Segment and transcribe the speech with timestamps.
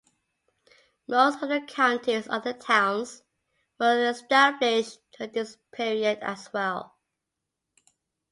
[1.07, 3.21] Most of the county's other towns
[3.79, 6.97] were established during this period as well.